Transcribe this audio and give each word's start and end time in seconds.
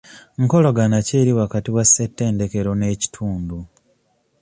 Nkolagana 0.43 0.97
ki 1.05 1.13
eri 1.19 1.31
wakati 1.39 1.69
wa 1.75 1.83
ssetendekero 1.85 2.71
n'ekitundu? 2.75 3.57